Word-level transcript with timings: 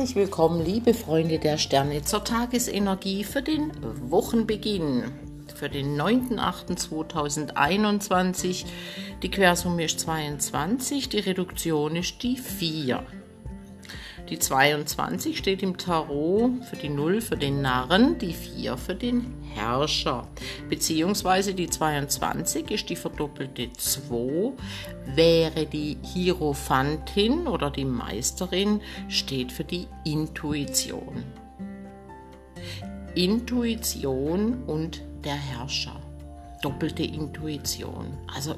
Herzlich 0.00 0.16
willkommen, 0.16 0.64
liebe 0.64 0.94
Freunde 0.94 1.38
der 1.38 1.58
Sterne, 1.58 2.00
zur 2.00 2.24
Tagesenergie 2.24 3.22
für 3.22 3.42
den 3.42 3.70
Wochenbeginn. 4.08 5.02
Für 5.54 5.68
den 5.68 6.00
9.8.2021. 6.00 8.64
Die 9.22 9.30
Quersumme 9.30 9.84
ist 9.84 10.00
22, 10.00 11.10
die 11.10 11.18
Reduktion 11.18 11.96
ist 11.96 12.22
die 12.22 12.38
4. 12.38 13.02
Die 14.30 14.38
22 14.38 15.36
steht 15.36 15.60
im 15.60 15.76
Tarot 15.76 16.64
für 16.64 16.76
die 16.76 16.88
0 16.88 17.20
für 17.20 17.36
den 17.36 17.62
Narren, 17.62 18.16
die 18.18 18.32
4 18.32 18.76
für 18.76 18.94
den 18.94 19.34
Herrscher. 19.54 20.28
Beziehungsweise 20.68 21.52
die 21.52 21.68
22 21.68 22.70
ist 22.70 22.88
die 22.88 22.94
verdoppelte 22.94 23.72
2, 23.72 24.52
wäre 25.16 25.66
die 25.66 25.98
Hierophantin 26.02 27.48
oder 27.48 27.70
die 27.70 27.84
Meisterin, 27.84 28.80
steht 29.08 29.50
für 29.50 29.64
die 29.64 29.88
Intuition. 30.04 31.24
Intuition 33.16 34.62
und 34.64 35.02
der 35.24 35.34
Herrscher. 35.34 36.00
Doppelte 36.62 37.02
Intuition. 37.02 38.16
Also 38.32 38.54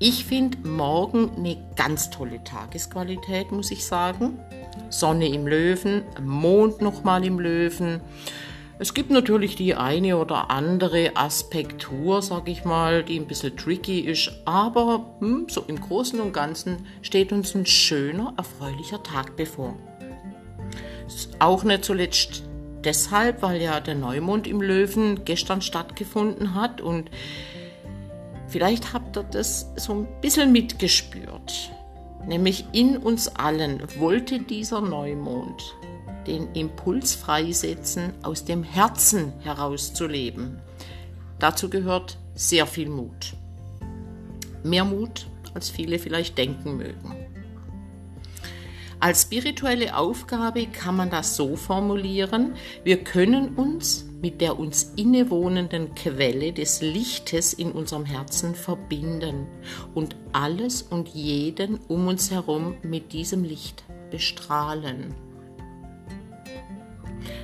ich 0.00 0.24
finde 0.24 0.58
morgen 0.66 1.30
eine 1.36 1.56
ganz 1.76 2.10
tolle 2.10 2.42
Tagesqualität, 2.42 3.52
muss 3.52 3.70
ich 3.70 3.84
sagen. 3.84 4.38
Sonne 4.90 5.28
im 5.28 5.46
Löwen, 5.46 6.02
Mond 6.22 6.80
nochmal 6.80 7.24
im 7.24 7.38
Löwen. 7.38 8.00
Es 8.80 8.94
gibt 8.94 9.10
natürlich 9.10 9.56
die 9.56 9.74
eine 9.74 10.16
oder 10.18 10.50
andere 10.50 11.16
Aspektur, 11.16 12.22
sag 12.22 12.48
ich 12.48 12.64
mal, 12.64 13.02
die 13.02 13.18
ein 13.18 13.26
bisschen 13.26 13.56
tricky 13.56 14.00
ist, 14.00 14.30
aber 14.44 15.16
hm, 15.18 15.46
so 15.48 15.64
im 15.66 15.80
Großen 15.80 16.20
und 16.20 16.32
Ganzen 16.32 16.86
steht 17.02 17.32
uns 17.32 17.54
ein 17.56 17.66
schöner, 17.66 18.34
erfreulicher 18.36 19.02
Tag 19.02 19.36
bevor. 19.36 19.74
Auch 21.40 21.64
nicht 21.64 21.84
zuletzt 21.84 22.44
deshalb, 22.84 23.42
weil 23.42 23.60
ja 23.60 23.80
der 23.80 23.96
Neumond 23.96 24.46
im 24.46 24.60
Löwen 24.60 25.24
gestern 25.24 25.60
stattgefunden 25.60 26.54
hat 26.54 26.80
und 26.80 27.10
vielleicht 28.46 28.92
habt 28.92 29.16
ihr 29.16 29.24
das 29.24 29.72
so 29.76 29.92
ein 29.92 30.08
bisschen 30.20 30.52
mitgespürt. 30.52 31.72
Nämlich 32.26 32.66
in 32.72 32.96
uns 32.96 33.28
allen 33.28 33.82
wollte 33.98 34.40
dieser 34.40 34.80
Neumond 34.80 35.76
den 36.26 36.52
Impuls 36.52 37.14
freisetzen, 37.14 38.12
aus 38.22 38.44
dem 38.44 38.62
Herzen 38.62 39.32
herauszuleben. 39.40 40.60
Dazu 41.38 41.70
gehört 41.70 42.18
sehr 42.34 42.66
viel 42.66 42.88
Mut. 42.88 43.34
Mehr 44.62 44.84
Mut, 44.84 45.26
als 45.54 45.70
viele 45.70 45.98
vielleicht 45.98 46.36
denken 46.36 46.76
mögen. 46.76 47.14
Als 49.00 49.22
spirituelle 49.22 49.96
Aufgabe 49.96 50.66
kann 50.66 50.96
man 50.96 51.08
das 51.08 51.36
so 51.36 51.56
formulieren, 51.56 52.54
wir 52.82 53.04
können 53.04 53.54
uns 53.54 54.07
mit 54.20 54.40
der 54.40 54.58
uns 54.58 54.92
innewohnenden 54.96 55.94
Quelle 55.94 56.52
des 56.52 56.82
Lichtes 56.82 57.52
in 57.52 57.72
unserem 57.72 58.04
Herzen 58.04 58.54
verbinden 58.54 59.46
und 59.94 60.16
alles 60.32 60.82
und 60.82 61.08
jeden 61.08 61.78
um 61.88 62.08
uns 62.08 62.30
herum 62.30 62.76
mit 62.82 63.12
diesem 63.12 63.44
Licht 63.44 63.84
bestrahlen. 64.10 65.14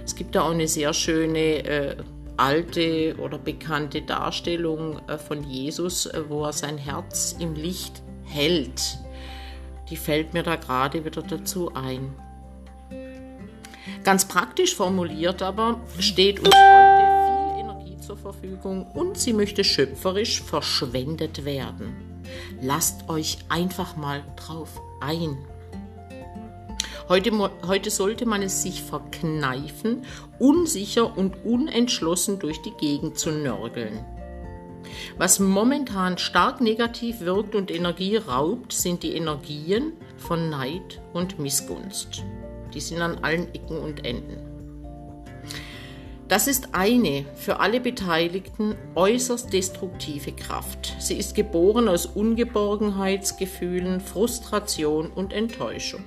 Es 0.04 0.14
gibt 0.14 0.34
da 0.34 0.42
auch 0.42 0.50
eine 0.50 0.68
sehr 0.68 0.92
schöne 0.92 1.64
äh, 1.64 1.96
alte 2.36 3.16
oder 3.18 3.38
bekannte 3.38 4.02
Darstellung 4.02 4.98
äh, 5.08 5.16
von 5.16 5.42
Jesus, 5.44 6.06
äh, 6.06 6.22
wo 6.28 6.44
er 6.44 6.52
sein 6.52 6.78
Herz 6.78 7.36
im 7.38 7.54
Licht 7.54 8.02
hält. 8.24 8.98
Die 9.90 9.96
fällt 9.96 10.34
mir 10.34 10.42
da 10.42 10.56
gerade 10.56 11.04
wieder 11.04 11.22
dazu 11.22 11.72
ein. 11.74 12.14
Ganz 14.04 14.26
praktisch 14.26 14.74
formuliert 14.76 15.40
aber 15.40 15.80
steht 15.98 16.38
uns 16.40 16.54
heute 16.54 17.54
viel 17.54 17.60
Energie 17.60 17.96
zur 17.98 18.18
Verfügung 18.18 18.86
und 18.92 19.16
sie 19.16 19.32
möchte 19.32 19.64
schöpferisch 19.64 20.42
verschwendet 20.42 21.46
werden. 21.46 22.20
Lasst 22.60 23.08
euch 23.08 23.38
einfach 23.48 23.96
mal 23.96 24.22
drauf 24.36 24.80
ein. 25.00 25.38
Heute, 27.08 27.50
heute 27.66 27.90
sollte 27.90 28.26
man 28.26 28.42
es 28.42 28.62
sich 28.62 28.82
verkneifen, 28.82 30.04
unsicher 30.38 31.16
und 31.16 31.44
unentschlossen 31.44 32.38
durch 32.38 32.60
die 32.60 32.72
Gegend 32.72 33.18
zu 33.18 33.30
nörgeln. 33.30 34.04
Was 35.16 35.38
momentan 35.38 36.18
stark 36.18 36.60
negativ 36.60 37.20
wirkt 37.20 37.54
und 37.54 37.70
Energie 37.70 38.16
raubt, 38.16 38.72
sind 38.72 39.02
die 39.02 39.14
Energien 39.16 39.94
von 40.18 40.50
Neid 40.50 41.00
und 41.14 41.38
Missgunst. 41.38 42.22
Die 42.74 42.80
sind 42.80 43.00
an 43.00 43.18
allen 43.22 43.54
Ecken 43.54 43.78
und 43.78 44.04
Enden. 44.04 44.36
Das 46.28 46.46
ist 46.46 46.74
eine 46.74 47.26
für 47.34 47.60
alle 47.60 47.80
Beteiligten 47.80 48.74
äußerst 48.94 49.52
destruktive 49.52 50.32
Kraft. 50.32 50.94
Sie 50.98 51.16
ist 51.16 51.34
geboren 51.34 51.86
aus 51.86 52.06
Ungeborgenheitsgefühlen, 52.06 54.00
Frustration 54.00 55.10
und 55.10 55.32
Enttäuschung. 55.32 56.02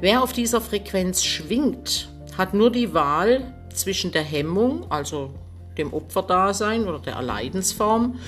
Wer 0.00 0.22
auf 0.22 0.32
dieser 0.32 0.60
Frequenz 0.60 1.24
schwingt, 1.24 2.10
hat 2.36 2.54
nur 2.54 2.70
die 2.70 2.92
Wahl 2.92 3.54
zwischen 3.72 4.12
der 4.12 4.22
Hemmung, 4.22 4.90
also 4.90 5.30
dem 5.78 5.92
Opferdasein 5.92 6.86
oder 6.86 6.98
der 6.98 7.14
Erleidensform, 7.14 8.18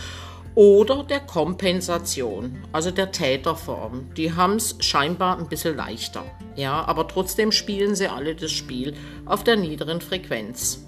oder 0.54 1.02
der 1.02 1.20
Kompensation, 1.20 2.58
also 2.72 2.90
der 2.90 3.10
Täterform. 3.10 4.14
Die 4.14 4.34
haben 4.34 4.56
es 4.56 4.76
scheinbar 4.80 5.38
ein 5.38 5.48
bisschen 5.48 5.76
leichter. 5.76 6.24
Ja, 6.54 6.84
aber 6.84 7.08
trotzdem 7.08 7.50
spielen 7.50 7.96
sie 7.96 8.08
alle 8.08 8.34
das 8.34 8.52
Spiel 8.52 8.94
auf 9.26 9.44
der 9.44 9.56
niederen 9.56 10.00
Frequenz. 10.00 10.86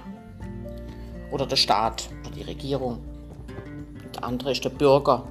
Oder 1.31 1.47
der 1.47 1.55
Staat 1.55 2.09
oder 2.21 2.29
die 2.35 2.43
Regierung. 2.43 3.03
Der 4.15 4.23
andere 4.23 4.51
ist 4.51 4.63
der 4.63 4.69
Bürger. 4.69 5.27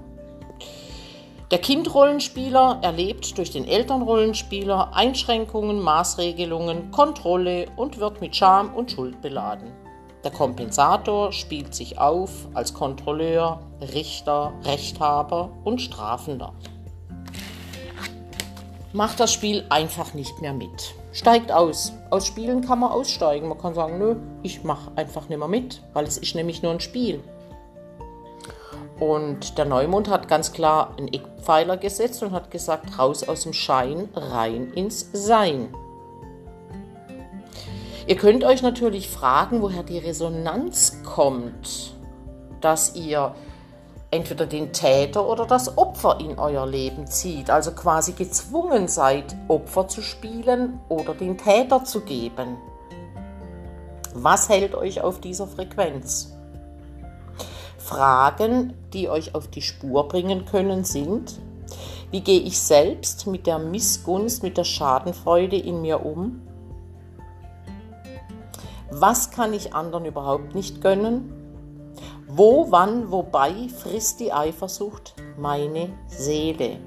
Der 1.50 1.58
Kindrollenspieler 1.58 2.78
erlebt 2.80 3.36
durch 3.36 3.50
den 3.50 3.66
Elternrollenspieler 3.66 4.94
Einschränkungen, 4.94 5.80
Maßregelungen, 5.80 6.92
Kontrolle 6.92 7.66
und 7.74 7.98
wird 7.98 8.20
mit 8.20 8.36
Scham 8.36 8.72
und 8.72 8.92
Schuld 8.92 9.20
beladen. 9.20 9.72
Der 10.22 10.30
Kompensator 10.30 11.32
spielt 11.32 11.74
sich 11.74 11.98
auf 11.98 12.30
als 12.54 12.72
Kontrolleur, 12.72 13.58
Richter, 13.80 14.52
Rechthaber 14.62 15.50
und 15.64 15.80
Strafender. 15.82 16.52
Macht 18.92 19.18
das 19.18 19.32
Spiel 19.32 19.64
einfach 19.70 20.14
nicht 20.14 20.40
mehr 20.40 20.52
mit. 20.52 20.94
Steigt 21.10 21.50
aus. 21.50 21.92
Aus 22.10 22.28
Spielen 22.28 22.60
kann 22.60 22.78
man 22.78 22.92
aussteigen. 22.92 23.48
Man 23.48 23.58
kann 23.58 23.74
sagen, 23.74 23.98
nö, 23.98 24.14
ich 24.44 24.62
mache 24.62 24.92
einfach 24.94 25.28
nicht 25.28 25.38
mehr 25.38 25.48
mit, 25.48 25.82
weil 25.94 26.04
es 26.04 26.16
ist 26.16 26.36
nämlich 26.36 26.62
nur 26.62 26.70
ein 26.70 26.80
Spiel. 26.80 27.24
Und 29.00 29.56
der 29.56 29.64
Neumond 29.64 30.10
hat 30.10 30.28
ganz 30.28 30.52
klar 30.52 30.94
einen 30.98 31.08
Eckpfeiler 31.08 31.78
gesetzt 31.78 32.22
und 32.22 32.32
hat 32.32 32.50
gesagt, 32.50 32.98
raus 32.98 33.26
aus 33.26 33.44
dem 33.44 33.54
Schein, 33.54 34.10
rein 34.14 34.72
ins 34.74 35.08
Sein. 35.14 35.74
Ihr 38.06 38.16
könnt 38.16 38.44
euch 38.44 38.60
natürlich 38.60 39.08
fragen, 39.08 39.62
woher 39.62 39.84
die 39.84 39.98
Resonanz 39.98 41.02
kommt, 41.02 41.94
dass 42.60 42.94
ihr 42.94 43.34
entweder 44.10 44.46
den 44.46 44.72
Täter 44.72 45.26
oder 45.26 45.46
das 45.46 45.78
Opfer 45.78 46.18
in 46.20 46.38
euer 46.38 46.66
Leben 46.66 47.06
zieht, 47.06 47.48
also 47.48 47.70
quasi 47.72 48.12
gezwungen 48.12 48.88
seid, 48.88 49.36
Opfer 49.48 49.88
zu 49.88 50.02
spielen 50.02 50.80
oder 50.88 51.14
den 51.14 51.38
Täter 51.38 51.84
zu 51.84 52.00
geben. 52.00 52.56
Was 54.12 54.48
hält 54.48 54.74
euch 54.74 55.00
auf 55.00 55.20
dieser 55.20 55.46
Frequenz? 55.46 56.36
Fragen, 57.80 58.74
die 58.92 59.08
euch 59.08 59.34
auf 59.34 59.48
die 59.48 59.62
Spur 59.62 60.06
bringen 60.06 60.44
können, 60.44 60.84
sind, 60.84 61.40
wie 62.10 62.20
gehe 62.20 62.40
ich 62.40 62.60
selbst 62.60 63.26
mit 63.26 63.46
der 63.46 63.58
Missgunst, 63.58 64.42
mit 64.42 64.58
der 64.58 64.64
Schadenfreude 64.64 65.56
in 65.56 65.80
mir 65.80 66.04
um? 66.04 66.42
Was 68.90 69.30
kann 69.30 69.54
ich 69.54 69.74
anderen 69.74 70.04
überhaupt 70.04 70.54
nicht 70.54 70.80
gönnen? 70.82 71.32
Wo, 72.26 72.70
wann, 72.70 73.10
wobei 73.10 73.68
frisst 73.68 74.20
die 74.20 74.32
Eifersucht 74.32 75.14
meine 75.38 75.90
Seele? 76.06 76.78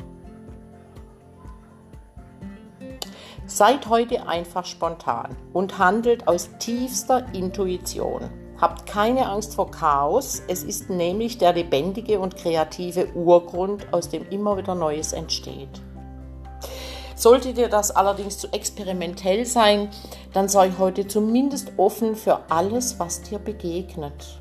Seid 3.45 3.88
heute 3.90 4.28
einfach 4.28 4.66
spontan 4.66 5.36
und 5.54 5.78
handelt 5.80 6.28
aus 6.28 6.50
tiefster 6.60 7.25
Intuition. 7.34 8.43
Habt 8.60 8.86
keine 8.86 9.28
Angst 9.30 9.56
vor 9.56 9.72
Chaos, 9.72 10.42
es 10.48 10.64
ist 10.64 10.90
nämlich 10.90 11.38
der 11.38 11.54
lebendige 11.54 12.20
und 12.20 12.36
kreative 12.36 13.14
Urgrund, 13.14 13.88
aus 13.92 14.10
dem 14.10 14.28
immer 14.30 14.58
wieder 14.58 14.76
Neues 14.76 15.12
entsteht. 15.12 15.82
Sollte 17.16 17.54
dir 17.54 17.70
das 17.70 17.92
allerdings 17.92 18.38
zu 18.38 18.52
experimentell 18.52 19.46
sein, 19.46 19.90
dann 20.34 20.50
sei 20.50 20.72
heute 20.78 21.08
zumindest 21.08 21.74
offen 21.78 22.16
für 22.16 22.40
alles, 22.50 23.00
was 23.00 23.22
dir 23.22 23.40
begegnet. 23.40 24.40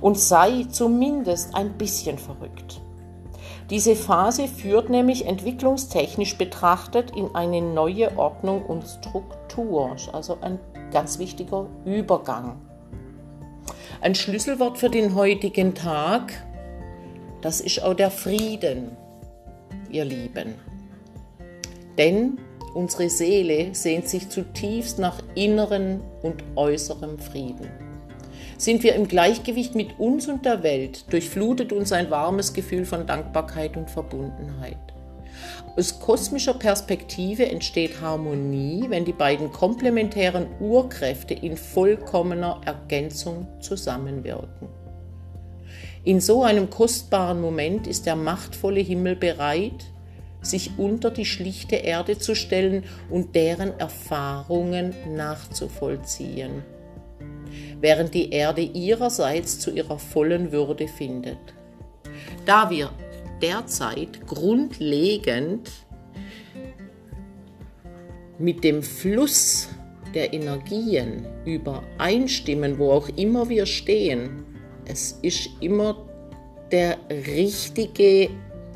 Und 0.00 0.18
sei 0.18 0.66
zumindest 0.70 1.54
ein 1.54 1.72
bisschen 1.76 2.18
verrückt. 2.18 2.80
Diese 3.70 3.96
Phase 3.96 4.46
führt 4.46 4.90
nämlich 4.90 5.26
entwicklungstechnisch 5.26 6.36
betrachtet 6.36 7.10
in 7.16 7.34
eine 7.34 7.62
neue 7.62 8.16
Ordnung 8.18 8.64
und 8.64 8.84
Struktur, 8.84 9.96
also 10.12 10.36
ein 10.42 10.58
ganz 10.92 11.18
wichtiger 11.18 11.66
Übergang. 11.84 12.60
Ein 14.04 14.14
Schlüsselwort 14.14 14.76
für 14.76 14.90
den 14.90 15.14
heutigen 15.14 15.74
Tag, 15.74 16.34
das 17.40 17.62
ist 17.62 17.82
auch 17.82 17.94
der 17.94 18.10
Frieden, 18.10 18.90
ihr 19.90 20.04
Lieben. 20.04 20.56
Denn 21.96 22.36
unsere 22.74 23.08
Seele 23.08 23.74
sehnt 23.74 24.06
sich 24.06 24.28
zutiefst 24.28 24.98
nach 24.98 25.22
inneren 25.34 26.02
und 26.22 26.44
äußerem 26.54 27.18
Frieden. 27.18 27.70
Sind 28.58 28.82
wir 28.82 28.94
im 28.94 29.08
Gleichgewicht 29.08 29.74
mit 29.74 29.98
uns 29.98 30.28
und 30.28 30.44
der 30.44 30.62
Welt, 30.62 31.10
durchflutet 31.10 31.72
uns 31.72 31.90
ein 31.90 32.10
warmes 32.10 32.52
Gefühl 32.52 32.84
von 32.84 33.06
Dankbarkeit 33.06 33.74
und 33.74 33.88
Verbundenheit. 33.88 34.93
Aus 35.76 35.98
kosmischer 35.98 36.54
Perspektive 36.54 37.46
entsteht 37.46 38.00
Harmonie, 38.00 38.86
wenn 38.88 39.04
die 39.04 39.12
beiden 39.12 39.50
komplementären 39.52 40.46
Urkräfte 40.60 41.34
in 41.34 41.56
vollkommener 41.56 42.60
Ergänzung 42.64 43.48
zusammenwirken. 43.60 44.68
In 46.04 46.20
so 46.20 46.42
einem 46.44 46.70
kostbaren 46.70 47.40
Moment 47.40 47.86
ist 47.86 48.06
der 48.06 48.14
machtvolle 48.14 48.80
Himmel 48.80 49.16
bereit, 49.16 49.86
sich 50.42 50.72
unter 50.78 51.10
die 51.10 51.24
schlichte 51.24 51.76
Erde 51.76 52.18
zu 52.18 52.34
stellen 52.34 52.84
und 53.10 53.34
deren 53.34 53.78
Erfahrungen 53.80 54.94
nachzuvollziehen, 55.16 56.62
während 57.80 58.14
die 58.14 58.30
Erde 58.30 58.60
ihrerseits 58.60 59.58
zu 59.58 59.70
ihrer 59.70 59.98
vollen 59.98 60.52
Würde 60.52 60.88
findet. 60.88 61.38
Da 62.44 62.68
wir 62.68 62.90
derzeit 63.40 64.26
grundlegend 64.26 65.70
mit 68.38 68.64
dem 68.64 68.82
Fluss 68.82 69.68
der 70.14 70.32
Energien 70.32 71.26
übereinstimmen, 71.44 72.78
wo 72.78 72.92
auch 72.92 73.08
immer 73.16 73.48
wir 73.48 73.66
stehen. 73.66 74.44
Es 74.86 75.18
ist 75.22 75.50
immer 75.60 75.96
der 76.70 76.98
richtige 77.10 78.30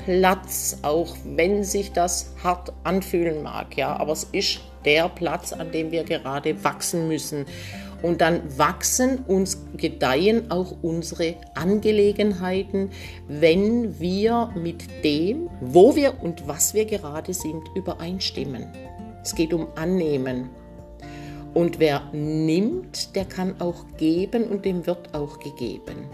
Platz, 0.04 0.78
auch 0.82 1.16
wenn 1.24 1.64
sich 1.64 1.92
das 1.92 2.34
hart 2.42 2.72
anfühlen 2.84 3.42
mag, 3.42 3.76
ja, 3.76 3.96
aber 3.96 4.12
es 4.12 4.24
ist 4.24 4.60
der 4.84 5.08
Platz, 5.08 5.52
an 5.52 5.70
dem 5.70 5.90
wir 5.90 6.04
gerade 6.04 6.64
wachsen 6.64 7.08
müssen. 7.08 7.44
Und 8.02 8.20
dann 8.20 8.42
wachsen 8.56 9.24
und 9.26 9.56
gedeihen 9.76 10.50
auch 10.50 10.76
unsere 10.82 11.34
Angelegenheiten, 11.54 12.90
wenn 13.26 13.98
wir 13.98 14.52
mit 14.54 14.84
dem, 15.04 15.50
wo 15.60 15.96
wir 15.96 16.22
und 16.22 16.46
was 16.46 16.74
wir 16.74 16.84
gerade 16.84 17.34
sind, 17.34 17.62
übereinstimmen. 17.74 18.66
Es 19.22 19.34
geht 19.34 19.52
um 19.52 19.66
Annehmen. 19.74 20.50
Und 21.54 21.80
wer 21.80 22.02
nimmt, 22.12 23.16
der 23.16 23.24
kann 23.24 23.60
auch 23.60 23.84
geben 23.96 24.44
und 24.44 24.64
dem 24.64 24.86
wird 24.86 25.14
auch 25.14 25.40
gegeben. 25.40 26.08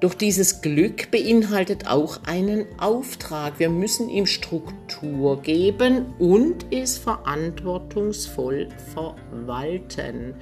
Doch 0.00 0.14
dieses 0.14 0.60
Glück 0.60 1.10
beinhaltet 1.10 1.88
auch 1.88 2.20
einen 2.24 2.66
Auftrag. 2.78 3.58
Wir 3.58 3.68
müssen 3.68 4.08
ihm 4.08 4.26
Struktur 4.26 5.42
geben 5.42 6.14
und 6.20 6.66
es 6.70 6.98
verantwortungsvoll 6.98 8.68
verwalten. 8.94 10.34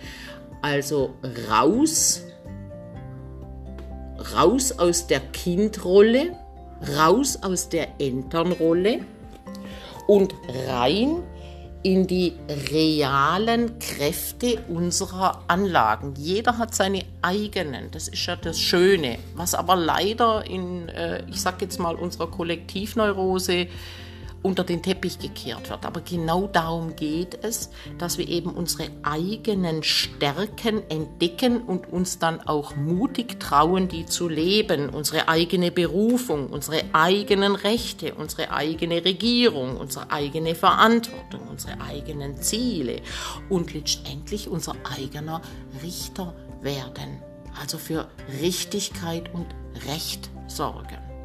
Also 0.61 1.15
raus, 1.51 2.23
raus 4.37 4.73
aus 4.73 5.07
der 5.07 5.21
Kindrolle, 5.21 6.37
raus 6.99 7.39
aus 7.41 7.71
der 7.71 7.99
Elternrolle 7.99 9.01
und 10.07 10.35
rein 10.69 11.23
in 11.87 12.09
die 12.09 12.33
realen 12.73 13.79
Kräfte 13.79 14.59
unserer 14.67 15.45
Anlagen. 15.47 16.15
Jeder 16.17 16.59
hat 16.59 16.75
seine 16.75 17.05
eigenen, 17.23 17.93
das 17.93 18.09
ist 18.09 18.27
ja 18.27 18.35
das 18.35 18.59
Schöne, 18.59 19.21
was 19.37 19.55
aber 19.55 19.77
leider 19.77 20.45
in, 20.51 20.89
äh, 20.89 21.23
ich 21.31 21.41
sag 21.41 21.63
jetzt 21.63 21.79
mal, 21.79 21.95
unserer 21.95 22.27
Kollektivneurose 22.27 23.69
unter 24.47 24.63
den 24.63 24.81
Teppich 24.81 25.19
gekehrt 25.19 25.69
wird. 25.71 25.85
Aber 25.85 26.01
genau 26.01 26.47
darum 26.47 26.95
geht 26.95 27.43
es, 27.43 27.71
dass 27.99 28.17
wir 28.17 28.29
eben 28.29 28.51
unsere 28.51 28.89
eigenen 29.03 29.83
Stärken 29.83 30.89
entdecken 30.89 31.63
und 31.63 31.93
uns 31.93 32.21
dann 32.21 32.41
auch 32.41 32.77
mutig 32.77 33.41
trauen, 33.41 33.89
die 33.89 34.07
zu 34.07 34.29
leben. 34.29 34.89
Unsere 34.91 35.29
eigene 35.29 35.73
Berufung, 35.73 36.47
unsere 36.47 36.85
eigenen 36.93 37.57
Rechte, 37.57 38.15
unsere 38.15 38.53
eigene 38.53 39.05
Regierung, 39.05 39.79
unsere 39.79 40.13
eigene 40.13 40.55
Verantwortung, 40.55 41.49
unsere 41.51 41.81
eigenen 41.81 42.41
Ziele 42.41 43.01
und 43.49 43.75
letztendlich 43.75 44.49
unser 44.49 44.77
eigener 44.97 45.43
Richter 45.83 46.35
werden. 46.63 47.21
Also 47.61 47.79
für 47.79 48.07
Richtigkeit 48.41 49.35
und 49.35 49.47
Recht 49.89 50.31
sorgen. 50.47 51.16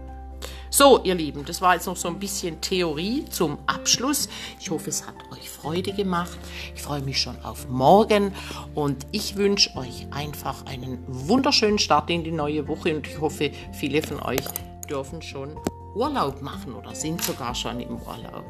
So, 0.73 1.01
ihr 1.03 1.15
Lieben, 1.15 1.43
das 1.43 1.59
war 1.59 1.73
jetzt 1.73 1.85
noch 1.85 1.97
so 1.97 2.07
ein 2.07 2.17
bisschen 2.17 2.61
Theorie 2.61 3.25
zum 3.25 3.57
Abschluss. 3.67 4.29
Ich 4.57 4.71
hoffe, 4.71 4.89
es 4.89 5.05
hat 5.05 5.15
euch 5.33 5.49
Freude 5.49 5.91
gemacht. 5.91 6.39
Ich 6.73 6.81
freue 6.81 7.01
mich 7.01 7.19
schon 7.19 7.37
auf 7.43 7.67
morgen 7.67 8.33
und 8.73 9.05
ich 9.11 9.35
wünsche 9.35 9.75
euch 9.75 10.07
einfach 10.11 10.65
einen 10.65 11.03
wunderschönen 11.07 11.77
Start 11.77 12.09
in 12.09 12.23
die 12.23 12.31
neue 12.31 12.69
Woche 12.69 12.95
und 12.95 13.05
ich 13.05 13.19
hoffe, 13.19 13.51
viele 13.73 14.01
von 14.01 14.21
euch 14.21 14.45
dürfen 14.89 15.21
schon 15.21 15.57
Urlaub 15.93 16.41
machen 16.41 16.73
oder 16.73 16.95
sind 16.95 17.21
sogar 17.21 17.53
schon 17.53 17.81
im 17.81 17.97
Urlaub. 17.97 18.45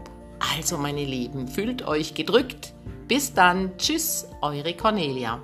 Also, 0.56 0.78
meine 0.78 1.04
Lieben, 1.04 1.48
fühlt 1.48 1.88
euch 1.88 2.14
gedrückt. 2.14 2.74
Bis 3.08 3.34
dann. 3.34 3.76
Tschüss, 3.80 4.28
eure 4.44 4.76
Cornelia. 4.76 5.42